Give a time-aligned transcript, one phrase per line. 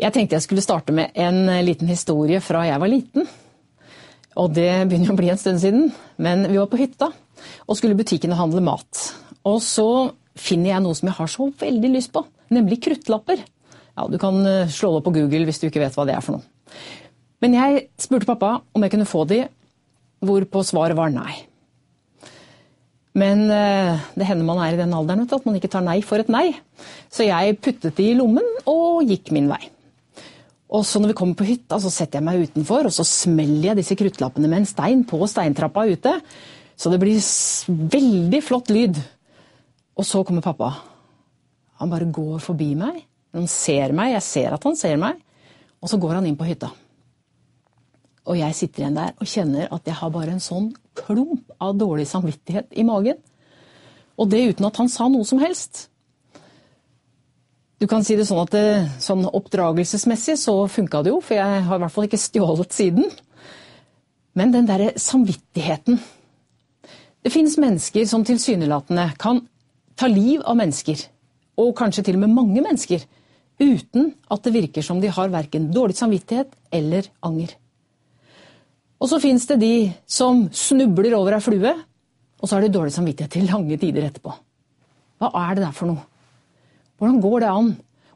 [0.00, 3.26] Jeg tenkte jeg skulle starte med en liten historie fra jeg var liten.
[4.40, 5.90] Og det begynner å bli en stund siden.
[6.16, 7.10] Men vi var på hytta
[7.66, 9.02] og skulle butikken og handle mat.
[9.48, 9.88] Og så
[10.38, 12.22] finner jeg noe som jeg har så veldig lyst på,
[12.52, 13.42] nemlig kruttlapper.
[13.96, 16.16] Ja, Du kan eh, slå det opp på Google hvis du ikke vet hva det
[16.16, 16.74] er for noe.
[17.40, 19.42] Men jeg spurte pappa om jeg kunne få de,
[20.24, 21.32] hvorpå svaret var nei.
[23.16, 26.22] Men eh, det hender man er i den alderen at man ikke tar nei for
[26.22, 26.52] et nei.
[27.10, 29.64] Så jeg puttet de i lommen og gikk min vei.
[30.70, 33.72] Og så når vi kommer på hytta, så setter jeg meg utenfor og så smeller
[33.72, 36.12] jeg disse kruttlappene med en stein på steintrappa ute.
[36.78, 37.18] Så det blir
[37.96, 39.00] veldig flott lyd.
[39.98, 40.70] Og så kommer pappa.
[41.82, 43.02] Han bare går forbi meg.
[43.34, 45.18] Han ser meg, jeg ser at han ser meg.
[45.82, 46.70] Og så går han inn på hytta.
[48.30, 51.74] Og jeg sitter igjen der og kjenner at jeg har bare en sånn klump av
[51.80, 53.18] dårlig samvittighet i magen.
[54.20, 55.88] Og det uten at han sa noe som helst.
[57.80, 58.64] Du kan si det sånn at det,
[59.00, 63.06] sånn oppdragelsesmessig så funka det jo, for jeg har i hvert fall ikke stjålet siden.
[64.36, 65.98] Men den derre samvittigheten
[67.20, 69.42] Det finnes mennesker som tilsynelatende kan
[70.00, 70.96] ta liv av mennesker,
[71.60, 73.02] og kanskje til og med mange mennesker,
[73.60, 77.52] uten at det virker som de har verken dårlig samvittighet eller anger.
[79.00, 79.74] Og så fins det de
[80.08, 81.74] som snubler over ei flue,
[82.40, 84.32] og så har de dårlig samvittighet til lange tider etterpå.
[85.20, 86.06] Hva er det der for noe?
[87.00, 87.70] Hvordan går det an?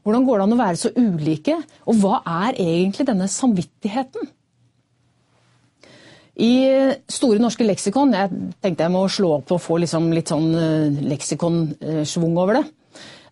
[0.05, 1.57] Hvordan går det an å være så ulike?
[1.89, 4.29] Og hva er egentlig denne samvittigheten?
[6.35, 6.53] I
[7.07, 8.27] Store norske leksikon Jeg
[8.59, 10.49] tenkte jeg må slå opp og få liksom litt sånn
[11.07, 12.65] leksikonsvung over det.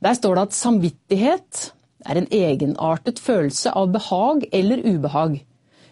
[0.03, 1.63] Der står det at samvittighet
[2.09, 5.37] er en egenartet følelse av behag eller ubehag,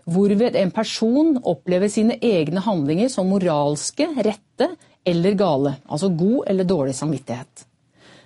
[0.09, 4.73] hvorved en person opplever sine egne handlinger som moralske, rette
[5.07, 5.77] eller gale.
[5.87, 7.67] Altså god eller dårlig samvittighet.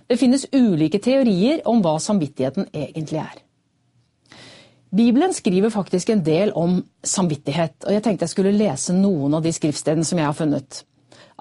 [0.05, 3.39] Det finnes ulike teorier om hva samvittigheten egentlig er.
[4.95, 9.43] Bibelen skriver faktisk en del om samvittighet, og jeg tenkte jeg skulle lese noen av
[9.43, 10.83] de skriftstedene som jeg har funnet.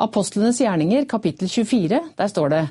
[0.00, 2.64] Apostlenes gjerninger, kapittel 24, der står det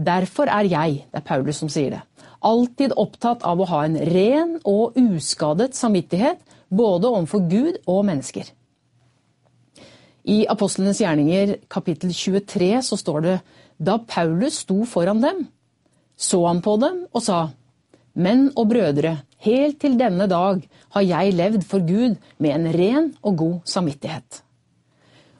[0.00, 2.00] Derfor er jeg, det er Paulus som sier det,
[2.40, 6.40] alltid opptatt av å ha en ren og uskadet samvittighet,
[6.72, 8.48] både overfor Gud og mennesker.
[10.24, 13.36] I Apostlenes gjerninger, kapittel 23, så står det
[13.82, 15.42] da Paulus sto foran dem,
[16.16, 17.48] så han på dem og sa,
[18.12, 20.60] Menn og brødre, helt til denne dag
[20.92, 24.42] har jeg levd for Gud med en ren og god samvittighet.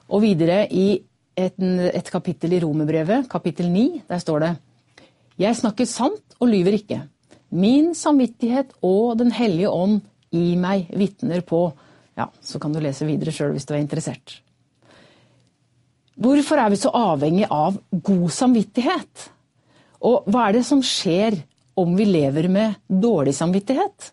[0.08, 1.02] Og videre i
[1.36, 4.52] et, et kapittel i Romerbrevet, kapittel 9, der står det
[5.40, 7.02] Jeg snakker sant og lyver ikke.
[7.52, 10.00] Min samvittighet og Den hellige ånd
[10.32, 11.66] i meg vitner på
[12.16, 14.40] Ja, så kan du lese videre sjøl hvis du er interessert.
[16.20, 19.28] Hvorfor er vi så avhengig av god samvittighet?
[20.04, 21.38] Og hva er det som skjer
[21.78, 24.10] om vi lever med dårlig samvittighet?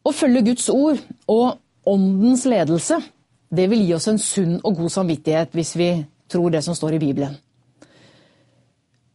[0.00, 0.98] Å følge Guds ord
[1.30, 1.60] og
[1.90, 2.98] åndens ledelse,
[3.50, 5.90] det vil gi oss en sunn og god samvittighet hvis vi
[6.30, 7.36] tror det som står i Bibelen.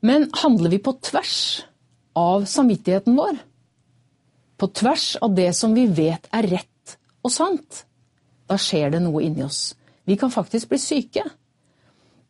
[0.05, 1.65] Men handler vi på tvers
[2.15, 3.39] av samvittigheten vår?
[4.55, 7.83] På tvers av det som vi vet er rett og sant?
[8.45, 9.73] Da skjer det noe inni oss.
[10.05, 11.23] Vi kan faktisk bli syke.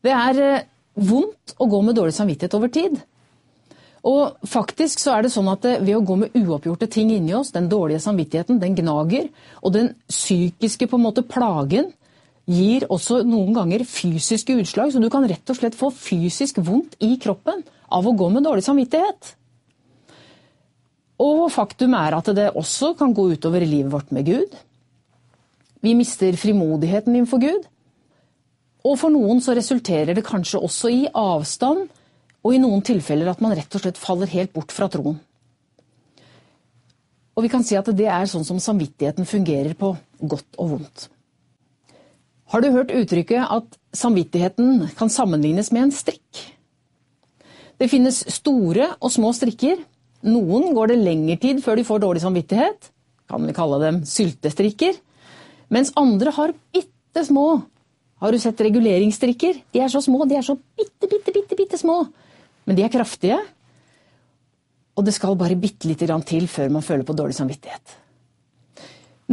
[0.06, 0.64] Det er eh,
[0.96, 2.98] vondt å gå med dårlig samvittighet over tid.
[4.06, 7.36] Og faktisk så er det sånn at eh, Ved å gå med uoppgjorte ting inni
[7.36, 9.30] oss, den dårlige samvittigheten, den gnager,
[9.62, 11.92] og den psykiske på en måte plagen
[12.46, 14.94] gir også noen ganger fysiske utslag.
[14.94, 18.46] Så du kan rett og slett få fysisk vondt i kroppen av å gå med
[18.46, 19.34] dårlig samvittighet.
[21.26, 24.56] Og faktum er at det også kan gå utover livet vårt med Gud.
[25.86, 27.68] Vi mister frimodigheten innenfor Gud.
[28.86, 31.88] Og for noen så resulterer det kanskje også i avstand,
[32.46, 35.18] og i noen tilfeller at man rett og slett faller helt bort fra troen.
[37.36, 39.92] Og vi kan si at det er sånn som samvittigheten fungerer på
[40.22, 41.08] godt og vondt.
[42.54, 46.44] Har du hørt uttrykket at samvittigheten kan sammenlignes med en strikk?
[47.82, 49.82] Det finnes store og små strikker.
[50.26, 52.92] Noen går det lengre tid før de får dårlig samvittighet.
[53.30, 54.96] Kan vi kalle dem syltestrikker.
[55.74, 57.64] Mens andre har bitte små.
[58.22, 59.60] Har du sett reguleringsstrikker?
[59.74, 62.04] De er så små, de er så bitte, bitte, bitte, bitte små.
[62.66, 63.40] Men de er kraftige.
[64.96, 67.98] Og det skal bare bitte lite grann til før man føler på dårlig samvittighet.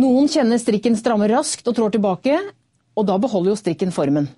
[0.03, 2.39] Noen kjenner strikken strammer raskt og trår tilbake,
[2.97, 4.31] og da beholder jo strikken formen.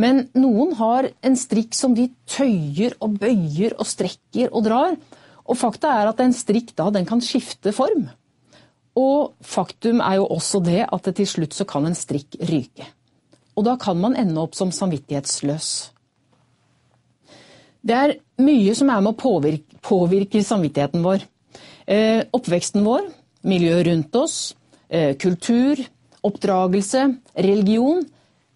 [0.00, 4.96] Men noen har en strikk som de tøyer og bøyer og strekker og drar.
[5.44, 8.08] Og fakta er at en strikk da den kan skifte form.
[8.98, 12.86] Og faktum er jo også det at til slutt så kan en strikk ryke.
[13.58, 15.70] Og da kan man ende opp som samvittighetsløs.
[17.84, 21.26] Det er mye som er med å påvirke, påvirke samvittigheten vår.
[21.86, 23.10] Eh, oppveksten vår,
[23.44, 24.54] miljøet rundt oss,
[24.88, 25.76] eh, kultur,
[26.24, 27.04] oppdragelse,
[27.36, 28.02] religion.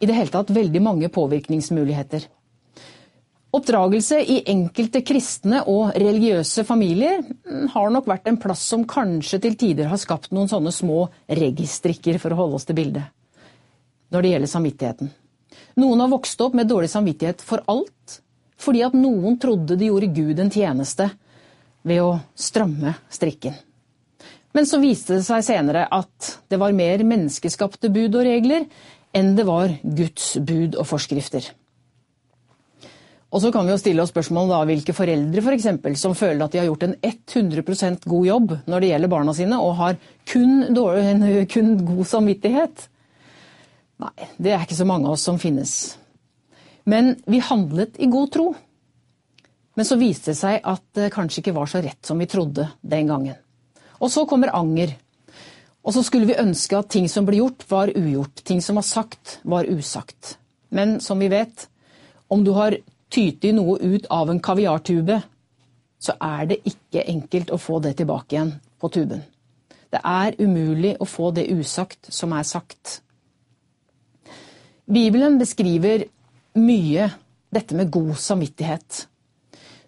[0.00, 2.25] I det hele tatt veldig mange påvirkningsmuligheter.
[3.50, 9.38] Oppdragelse i enkelte kristne og religiøse familier mm, har nok vært en plass som kanskje
[9.40, 13.08] til tider har skapt noen sånne små registrikker, for å holde oss til bildet,
[14.12, 15.12] når det gjelder samvittigheten.
[15.80, 18.18] Noen har vokst opp med dårlig samvittighet for alt,
[18.60, 21.08] fordi at noen trodde de gjorde Gud en tjeneste
[21.88, 23.56] ved å stramme strikken.
[24.52, 28.68] Men så viste det seg senere at det var mer menneskeskapte bud og regler
[29.16, 31.48] enn det var Guds bud og forskrifter.
[33.28, 36.40] Og så kan vi jo stille oss spørsmål da, hvilke foreldre for eksempel, som føler
[36.46, 39.98] at de har gjort en 100% god jobb når det gjelder barna sine, og har
[40.30, 42.86] kun, dårlig, kun god samvittighet.
[44.00, 45.75] Nei, det er ikke så mange av oss som finnes.
[46.88, 48.48] Men vi handlet i god tro.
[49.76, 52.64] Men så viste det seg at det kanskje ikke var så rett som vi trodde
[52.80, 53.36] den gangen.
[54.00, 54.94] Og så kommer anger.
[55.84, 58.40] Og så skulle vi ønske at ting som ble gjort, var ugjort.
[58.48, 60.38] Ting som var sagt, var usagt.
[60.72, 61.69] Men som vi vet,
[62.32, 62.78] om du har
[63.10, 65.20] tyter noe ut av en kaviartube,
[65.99, 69.25] så er det ikke enkelt å få det tilbake igjen på tuben.
[69.88, 73.00] Det er umulig å få det usagt som er sagt.
[74.88, 76.05] Bibelen beskriver
[76.58, 77.08] mye
[77.52, 79.06] dette med god samvittighet.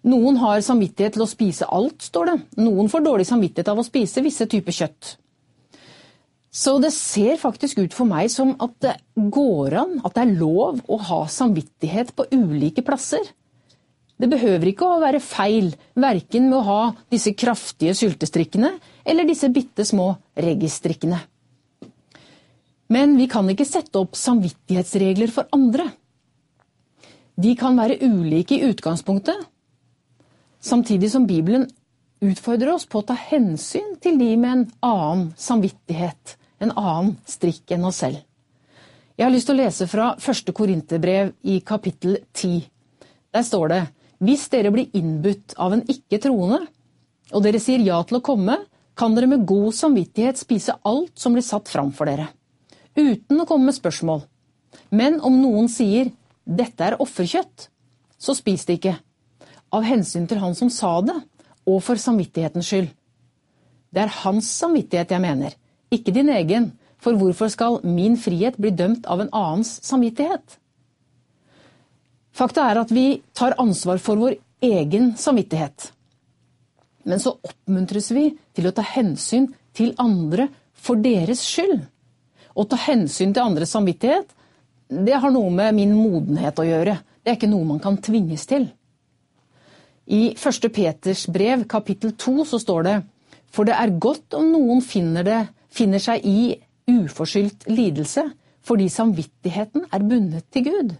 [0.09, 2.37] Noen har samvittighet til å spise alt, står det.
[2.65, 5.15] Noen får dårlig samvittighet av å spise visse typer kjøtt.
[6.51, 10.33] Så det ser faktisk ut for meg som at det går an, at det er
[10.35, 13.23] lov å ha samvittighet på ulike plasser.
[14.19, 18.73] Det behøver ikke å være feil, verken med å ha disse kraftige syltestrikkene
[19.07, 21.21] eller disse bitte små registrikkene.
[22.91, 25.87] Men vi kan ikke sette opp samvittighetsregler for andre.
[27.39, 29.39] De kan være ulike i utgangspunktet,
[30.59, 31.63] samtidig som Bibelen
[32.21, 37.73] utfordrer oss på å ta hensyn til de med en annen samvittighet en annen strikk
[37.75, 38.21] enn oss selv.
[39.17, 42.61] Jeg har lyst til å lese fra første Korinterbrev i kapittel 10.
[43.35, 43.81] Der står det
[44.21, 46.61] hvis dere blir innbudt av en ikke-troende,
[47.33, 48.57] og dere sier ja til å komme,
[48.97, 52.27] kan dere med god samvittighet spise alt som blir satt fram for dere,
[52.93, 54.21] uten å komme med spørsmål.
[54.93, 56.11] Men om noen sier
[56.45, 57.69] dette er offerkjøtt,
[58.21, 58.97] så spis det ikke,
[59.73, 61.17] av hensyn til han som sa det,
[61.65, 62.89] og for samvittighetens skyld.
[63.91, 65.55] Det er hans samvittighet jeg mener,
[65.91, 66.71] ikke din egen,
[67.01, 70.57] for hvorfor skal min frihet bli dømt av en annens samvittighet?
[72.31, 75.91] Fakta er at vi tar ansvar for vår egen samvittighet.
[77.03, 80.47] Men så oppmuntres vi til å ta hensyn til andre
[80.77, 81.81] for deres skyld.
[82.53, 84.27] Å ta hensyn til andres samvittighet,
[84.91, 86.97] det har noe med min modenhet å gjøre.
[87.23, 88.67] Det er ikke noe man kan tvinges til.
[90.11, 90.67] I 1.
[90.75, 92.95] Peters brev, kapittel 2, så står det
[93.51, 95.41] For det er godt om noen finner det
[95.71, 96.53] finner seg i
[96.91, 98.27] uforskyldt lidelse
[98.67, 100.93] fordi samvittigheten er bundet til Gud.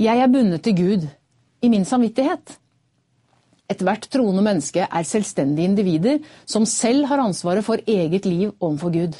[0.00, 1.06] Jeg er bundet til Gud
[1.60, 2.56] i min samvittighet.
[3.70, 9.18] Ethvert troende menneske er selvstendige individer som selv har ansvaret for eget liv overfor Gud.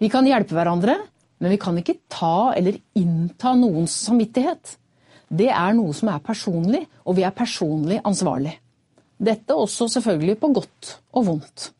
[0.00, 0.96] Vi kan hjelpe hverandre,
[1.40, 4.76] men vi kan ikke ta eller innta noens samvittighet.
[5.30, 8.56] Det er noe som er personlig, og vi er personlig ansvarlig.
[9.20, 11.70] Dette også selvfølgelig på godt og vondt.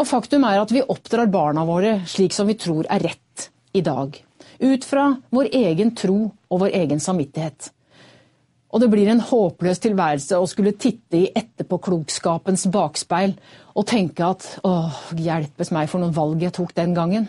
[0.00, 3.82] Og faktum er at vi oppdrar barna våre slik som vi tror er rett i
[3.84, 4.14] dag.
[4.60, 7.68] Ut fra vår egen tro og vår egen samvittighet.
[8.70, 13.34] Og det blir en håpløs tilværelse å skulle titte i etterpåklokskapens bakspeil
[13.74, 17.28] og tenke at åh, hjelpes meg for noen valg jeg tok den gangen.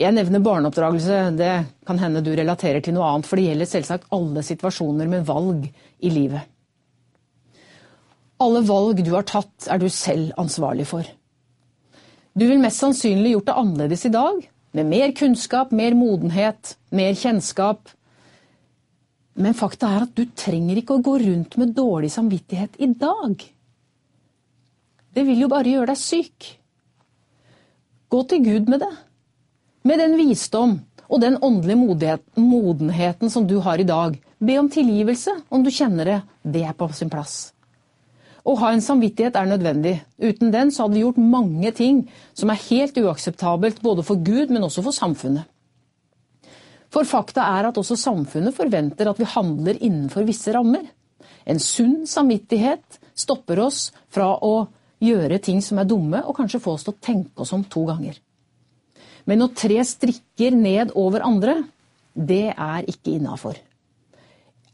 [0.00, 1.52] Jeg nevner barneoppdragelse, det
[1.86, 5.68] kan hende du relaterer til noe annet, for det gjelder selvsagt alle situasjoner med valg
[6.02, 6.50] i livet.
[8.42, 11.06] Alle valg du har tatt, er du selv ansvarlig for.
[12.34, 14.40] Du vil mest sannsynlig gjort det annerledes i dag,
[14.74, 17.92] med mer kunnskap, mer modenhet, mer kjennskap.
[19.38, 23.38] Men fakta er at du trenger ikke å gå rundt med dårlig samvittighet i dag.
[25.14, 26.50] Det vil jo bare gjøre deg syk.
[28.10, 28.92] Gå til Gud med det.
[29.86, 34.18] Med den visdom og den åndelige modenheten som du har i dag.
[34.42, 36.20] Be om tilgivelse om du kjenner det.
[36.42, 37.53] Det er på sin plass.
[38.44, 39.94] Å ha en samvittighet er nødvendig.
[40.20, 42.02] Uten den så hadde vi gjort mange ting
[42.36, 45.48] som er helt uakseptabelt både for Gud, men også for samfunnet.
[46.92, 50.84] For fakta er at også samfunnet forventer at vi handler innenfor visse rammer.
[51.48, 54.68] En sunn samvittighet stopper oss fra å
[55.04, 57.82] gjøre ting som er dumme, og kanskje få oss til å tenke oss om to
[57.88, 58.20] ganger.
[59.24, 61.62] Men å tre strikker ned over andre,
[62.14, 63.56] det er ikke innafor.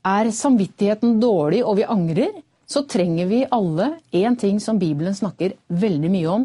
[0.07, 2.33] Er samvittigheten dårlig og vi angrer,
[2.71, 6.45] så trenger vi alle én ting som Bibelen snakker veldig mye om,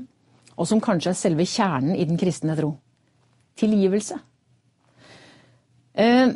[0.55, 2.71] og som kanskje er selve kjernen i den kristne tro.
[3.59, 4.17] Tilgivelse.
[5.93, 6.33] Eh,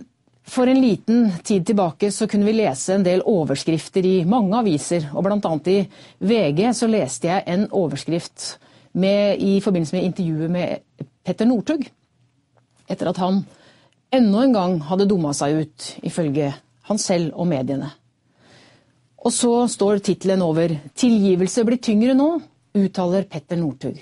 [0.49, 5.09] for en liten tid tilbake så kunne vi lese en del overskrifter i mange aviser.
[5.13, 5.53] og Bl.a.
[5.69, 5.79] i
[6.19, 8.59] VG så leste jeg en overskrift
[8.93, 11.85] med, i forbindelse med intervjuet med Petter Northug.
[12.89, 13.43] Etter at han
[14.13, 16.53] enda en gang hadde dumma seg ut, ifølge
[16.89, 17.91] han selv og mediene.
[19.19, 22.41] Og så står tittelen over 'Tilgivelse blir tyngre nå',
[22.75, 23.99] uttaler Petter Northug.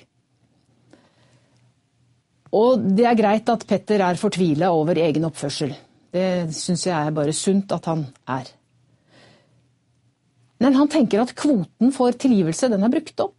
[2.53, 5.73] Og det er greit at Petter er fortvila over egen oppførsel.
[6.13, 8.45] Det syns jeg er bare sunt at han er.
[10.59, 13.35] Men han tenker at kvoten for tilgivelse den er brukt opp.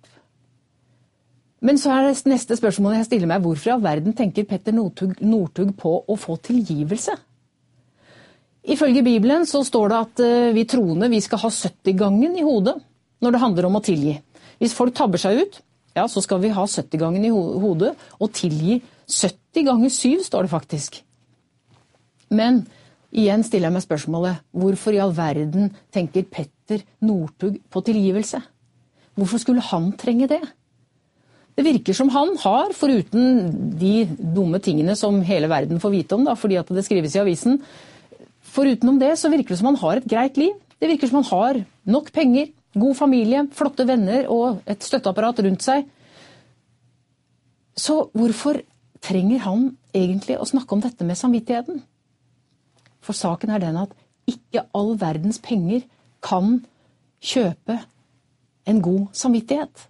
[1.61, 4.73] Men så er det neste spørsmålet jeg stiller meg, hvorfor i all verden tenker Petter
[4.73, 7.17] Northug på å få tilgivelse?
[8.67, 12.77] Ifølge Bibelen så står det at eh, vi troende vi skal ha 70-gangen i hodet
[13.23, 14.17] når det handler om å tilgi.
[14.59, 15.61] Hvis folk tabber seg ut,
[15.97, 20.53] ja, så skal vi ha 70-gangen i hodet og tilgi 70 ganger 7, står det
[20.53, 21.01] faktisk.
[22.35, 22.63] Men
[23.09, 28.43] igjen stiller jeg meg spørsmålet hvorfor i all verden tenker Petter Northug på tilgivelse?
[29.19, 30.43] Hvorfor skulle han trenge det?
[31.59, 33.49] Det virker som han har, foruten
[33.81, 37.23] de dumme tingene som hele verden får vite om, da, fordi at det skrives i
[37.25, 37.59] avisen,
[38.49, 40.55] foruten om det så virker det som han har et greit liv.
[40.79, 45.65] Det virker som han har nok penger, god familie, flotte venner og et støtteapparat rundt
[45.65, 45.87] seg.
[47.79, 48.61] Så hvorfor
[49.05, 51.83] trenger han egentlig å snakke om dette med samvittigheten?
[53.05, 53.95] For saken er den at
[54.29, 55.85] ikke all verdens penger
[56.25, 56.59] kan
[57.25, 57.79] kjøpe
[58.69, 59.87] en god samvittighet.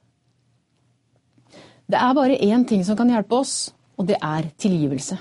[1.88, 5.16] Det er bare én ting som kan hjelpe oss, og det er tilgivelse.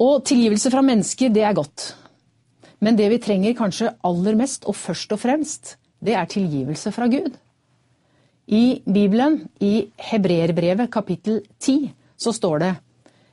[0.00, 1.90] Og tilgivelse fra mennesker, det er godt.
[2.80, 7.08] Men det vi trenger kanskje aller mest, og først og fremst, det er tilgivelse fra
[7.12, 7.34] Gud.
[8.48, 12.72] I Bibelen, i Hebreerbrevet kapittel 10, så står det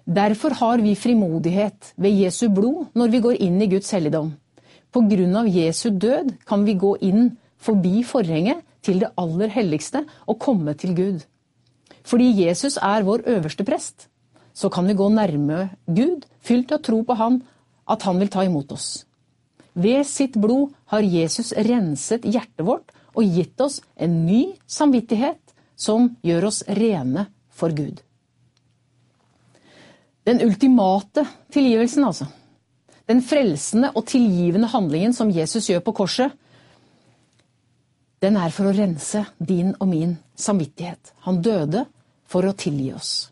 [0.08, 4.36] Derfor har vi frimodighet ved Jesu blod når vi går inn i Guds helligdom.
[4.92, 10.04] På grunn av Jesu død kan vi gå inn forbi forhenget til det aller helligste
[10.28, 11.26] og komme til Gud.
[12.08, 14.08] Fordi Jesus er vår øverste prest,
[14.54, 17.42] så kan vi gå nærme Gud, fylt av tro på Han,
[17.90, 19.07] at Han vil ta imot oss.
[19.78, 26.10] Ved sitt blod har Jesus renset hjertet vårt og gitt oss en ny samvittighet som
[26.26, 28.02] gjør oss rene for Gud.
[30.26, 32.26] Den ultimate tilgivelsen, altså.
[33.08, 36.34] Den frelsende og tilgivende handlingen som Jesus gjør på korset,
[38.20, 41.14] den er for å rense din og min samvittighet.
[41.30, 41.86] Han døde
[42.28, 43.30] for å tilgi oss.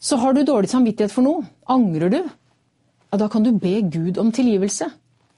[0.00, 2.22] Så har du dårlig samvittighet for noe, angrer du,
[3.10, 4.88] ja, da kan du be Gud om tilgivelse.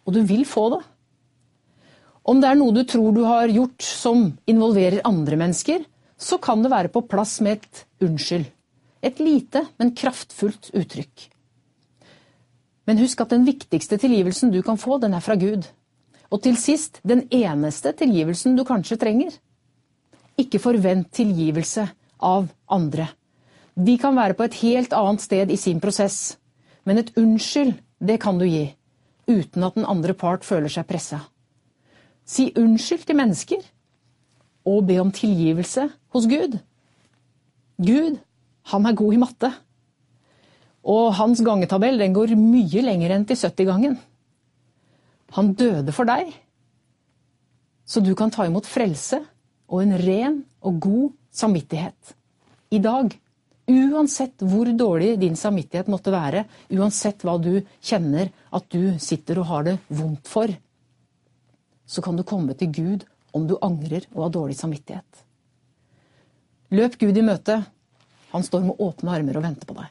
[0.06, 0.82] Og du vil få det.
[2.22, 5.82] Om det er noe du tror du har gjort som involverer andre mennesker,
[6.18, 8.46] så kan det være på plass med et unnskyld.
[9.02, 11.28] Et lite, men kraftfullt uttrykk.
[12.86, 15.66] Men husk at den viktigste tilgivelsen du kan få, den er fra Gud.
[16.30, 19.34] Og til sist den eneste tilgivelsen du kanskje trenger.
[20.38, 21.88] Ikke forvent tilgivelse
[22.22, 23.08] av andre.
[23.74, 26.36] De kan være på et helt annet sted i sin prosess.
[26.86, 28.70] Men et unnskyld, det kan du gi.
[29.32, 31.22] Uten at den andre part føler seg pressa.
[32.28, 33.62] Si unnskyld til mennesker.
[34.68, 36.58] Og be om tilgivelse hos Gud.
[37.82, 38.20] Gud
[38.70, 39.50] han er god i matte.
[40.82, 43.96] Og hans gangetabell den går mye lenger enn til 70-gangen.
[45.32, 46.28] Han døde for deg,
[47.88, 49.22] så du kan ta imot frelse
[49.72, 52.14] og en ren og god samvittighet.
[52.72, 53.14] I dag.
[53.70, 59.48] Uansett hvor dårlig din samvittighet måtte være, uansett hva du kjenner at du sitter og
[59.52, 60.50] har det vondt for,
[61.86, 65.22] så kan du komme til Gud om du angrer og har dårlig samvittighet.
[66.72, 67.62] Løp Gud i møte
[68.32, 69.90] han står med åpne armer og venter på deg.